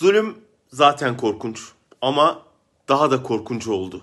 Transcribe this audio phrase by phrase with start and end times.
[0.00, 0.34] Zulüm
[0.72, 1.60] zaten korkunç
[2.00, 2.42] ama
[2.88, 4.02] daha da korkunç oldu.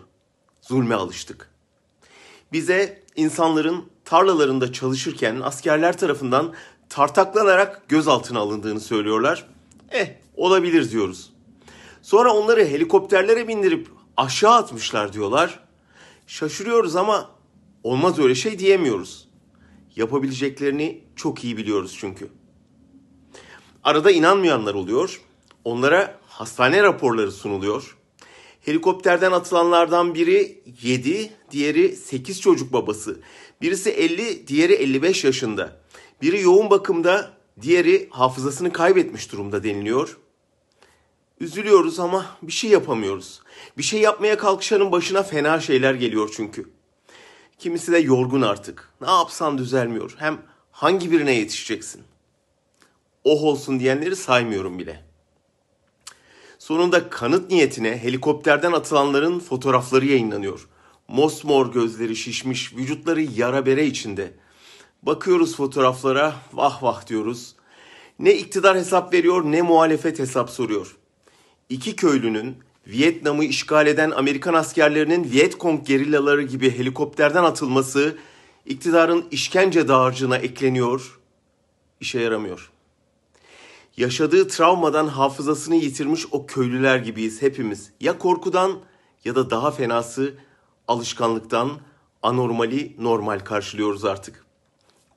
[0.62, 1.50] Zulme alıştık.
[2.52, 6.54] Bize insanların tarlalarında çalışırken askerler tarafından
[6.90, 9.48] tartaklanarak gözaltına alındığını söylüyorlar.
[9.92, 11.34] Eh olabilir diyoruz.
[12.02, 13.88] Sonra onları helikopterlere bindirip
[14.18, 15.60] aşağı atmışlar diyorlar.
[16.28, 17.32] Şaşırıyoruz ama
[17.84, 19.28] olmaz öyle şey diyemiyoruz.
[19.96, 22.30] Yapabileceklerini çok iyi biliyoruz çünkü.
[23.84, 25.22] Arada inanmayanlar oluyor.
[25.68, 27.98] Onlara hastane raporları sunuluyor.
[28.62, 33.20] Helikopterden atılanlardan biri 7, diğeri 8 çocuk babası.
[33.62, 35.82] Birisi 50, diğeri 55 yaşında.
[36.22, 40.18] Biri yoğun bakımda, diğeri hafızasını kaybetmiş durumda deniliyor.
[41.40, 43.42] Üzülüyoruz ama bir şey yapamıyoruz.
[43.78, 46.70] Bir şey yapmaya kalkışanın başına fena şeyler geliyor çünkü.
[47.60, 48.90] Kimisi de yorgun artık.
[49.02, 50.16] Ne yapsan düzelmiyor.
[50.18, 50.42] Hem
[50.72, 52.04] hangi birine yetişeceksin?
[53.24, 55.07] Oh olsun diyenleri saymıyorum bile.
[56.68, 60.68] Sonunda kanıt niyetine helikopterden atılanların fotoğrafları yayınlanıyor.
[61.08, 64.34] Mosmor gözleri şişmiş, vücutları yara bere içinde.
[65.04, 67.56] Bakıyoruz fotoğraflara, vah vah diyoruz.
[68.20, 70.96] Ne iktidar hesap veriyor ne muhalefet hesap soruyor.
[71.70, 78.18] İki köylünün Vietnam'ı işgal eden Amerikan askerlerinin Vietcong gerillaları gibi helikopterden atılması
[78.66, 81.20] iktidarın işkence dağarcığına ekleniyor,
[82.00, 82.72] işe yaramıyor.
[83.98, 87.92] Yaşadığı travmadan hafızasını yitirmiş o köylüler gibiyiz hepimiz.
[88.00, 88.80] Ya korkudan
[89.26, 90.34] ya da daha fenası
[90.88, 91.72] alışkanlıktan
[92.24, 94.46] anormali normal karşılıyoruz artık.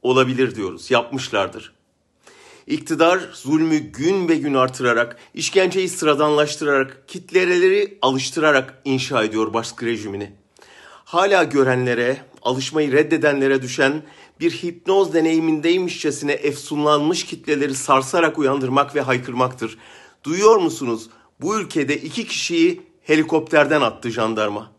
[0.02, 1.72] Olabilir diyoruz, yapmışlardır.
[2.66, 10.39] İktidar zulmü gün be gün artırarak, işkenceyi sıradanlaştırarak, kitleleri alıştırarak inşa ediyor baskı rejimini.
[11.10, 14.02] Hala görenlere, alışmayı reddedenlere düşen
[14.40, 19.78] bir hipnoz deneyimindeymişçesine efsunlanmış kitleleri sarsarak uyandırmak ve haykırmaktır.
[20.24, 21.10] Duyuyor musunuz?
[21.40, 24.72] Bu ülkede iki kişiyi helikopterden attı jandarma.